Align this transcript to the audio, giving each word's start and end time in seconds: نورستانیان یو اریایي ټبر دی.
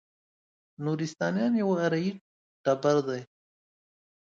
نورستانیان 0.83 1.53
یو 1.61 1.69
اریایي 1.85 2.11
ټبر 2.63 2.97
دی. 3.07 3.21